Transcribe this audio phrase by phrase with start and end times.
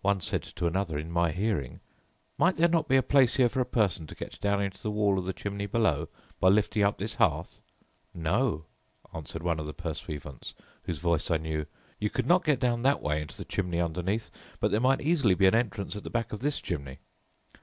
[0.00, 1.80] One said to another in my hearing,
[2.38, 4.90] 'Might there not be a place here for a person to get down into the
[4.90, 6.08] wall of the chimney below
[6.40, 7.60] by lifting up this hearth?'
[8.14, 8.64] 'No,'
[9.12, 10.54] answered one of the pursuivants,
[10.84, 11.66] whose voice I knew,
[12.00, 15.34] 'you could not get down that way into the chimney underneath, but there might easily
[15.34, 17.00] be an entrance at the back of this chimney.'